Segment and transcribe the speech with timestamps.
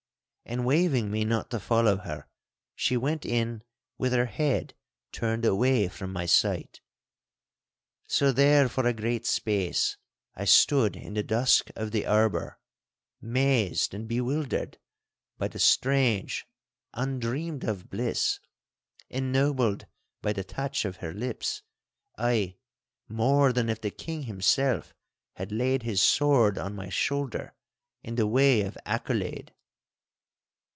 [0.43, 2.27] And waving me not to follow her,
[2.75, 3.63] she went in
[3.97, 4.73] with her head
[5.13, 6.81] turned away from my sight.
[8.09, 9.95] So there for a great space
[10.35, 12.59] I stood in the dusk of the arbour,
[13.21, 14.77] mazed and bewildered
[15.37, 16.45] by the strange,
[16.93, 19.85] undreamed of bliss—ennobled
[20.21, 21.61] by the touch of her lips,
[22.17, 22.57] ay,
[23.07, 24.93] more than if the King himself
[25.35, 27.53] had laid his sword on my shoulder
[28.03, 29.53] in the way of accolade.